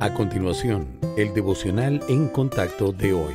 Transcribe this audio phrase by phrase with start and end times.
[0.00, 3.32] A continuación, el devocional en contacto de hoy.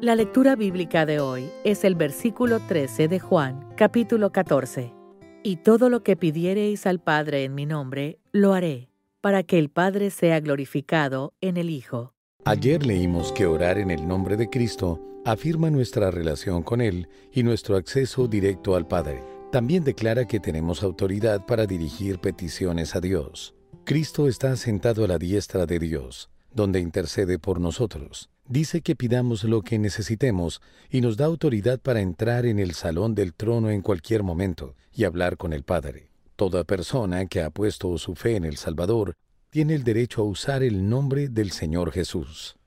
[0.00, 4.94] La lectura bíblica de hoy es el versículo 13 de Juan, capítulo 14.
[5.42, 9.70] Y todo lo que pidiereis al Padre en mi nombre, lo haré, para que el
[9.70, 12.14] Padre sea glorificado en el Hijo.
[12.44, 17.42] Ayer leímos que orar en el nombre de Cristo afirma nuestra relación con Él y
[17.42, 19.24] nuestro acceso directo al Padre.
[19.50, 23.57] También declara que tenemos autoridad para dirigir peticiones a Dios.
[23.88, 28.28] Cristo está sentado a la diestra de Dios, donde intercede por nosotros.
[28.46, 33.14] Dice que pidamos lo que necesitemos y nos da autoridad para entrar en el salón
[33.14, 36.10] del trono en cualquier momento y hablar con el Padre.
[36.36, 39.14] Toda persona que ha puesto su fe en el Salvador
[39.48, 42.58] tiene el derecho a usar el nombre del Señor Jesús.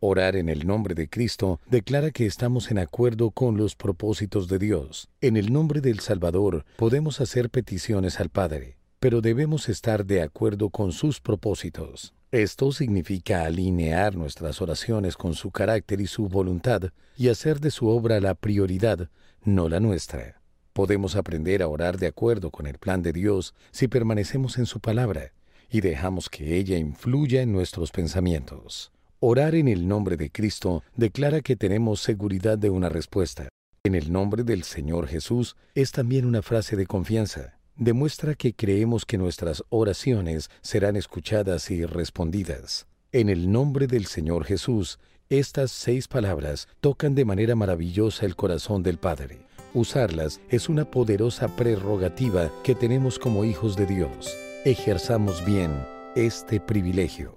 [0.00, 4.58] Orar en el nombre de Cristo declara que estamos en acuerdo con los propósitos de
[4.58, 5.08] Dios.
[5.20, 10.70] En el nombre del Salvador podemos hacer peticiones al Padre pero debemos estar de acuerdo
[10.70, 12.14] con sus propósitos.
[12.30, 17.86] Esto significa alinear nuestras oraciones con su carácter y su voluntad y hacer de su
[17.86, 19.10] obra la prioridad,
[19.44, 20.40] no la nuestra.
[20.72, 24.80] Podemos aprender a orar de acuerdo con el plan de Dios si permanecemos en su
[24.80, 25.34] palabra
[25.68, 28.90] y dejamos que ella influya en nuestros pensamientos.
[29.20, 33.50] Orar en el nombre de Cristo declara que tenemos seguridad de una respuesta.
[33.82, 39.04] En el nombre del Señor Jesús es también una frase de confianza demuestra que creemos
[39.04, 42.86] que nuestras oraciones serán escuchadas y respondidas.
[43.12, 44.98] En el nombre del Señor Jesús,
[45.28, 49.38] estas seis palabras tocan de manera maravillosa el corazón del Padre.
[49.72, 54.36] Usarlas es una poderosa prerrogativa que tenemos como hijos de Dios.
[54.64, 55.72] Ejerzamos bien
[56.14, 57.36] este privilegio.